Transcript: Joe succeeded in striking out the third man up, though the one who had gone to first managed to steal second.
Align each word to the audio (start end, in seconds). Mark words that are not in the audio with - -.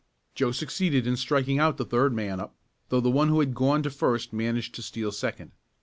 Joe 0.33 0.51
succeeded 0.51 1.05
in 1.05 1.15
striking 1.15 1.59
out 1.59 1.77
the 1.77 1.85
third 1.85 2.11
man 2.11 2.39
up, 2.39 2.55
though 2.89 3.01
the 3.01 3.11
one 3.11 3.27
who 3.29 3.39
had 3.39 3.53
gone 3.53 3.83
to 3.83 3.91
first 3.91 4.33
managed 4.33 4.73
to 4.73 4.81
steal 4.81 5.11
second. 5.11 5.51